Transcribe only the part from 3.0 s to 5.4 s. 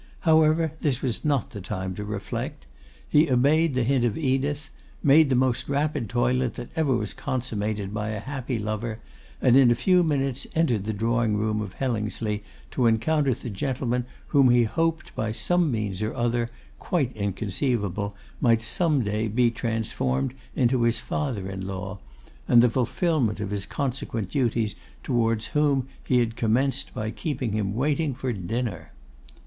He obeyed the hint of Edith; made the